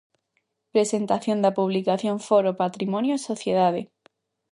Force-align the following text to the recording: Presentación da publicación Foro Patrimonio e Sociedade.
Presentación 0.73 1.37
da 1.43 1.55
publicación 1.59 2.15
Foro 2.27 2.51
Patrimonio 2.61 3.13
e 3.15 3.25
Sociedade. 3.31 3.81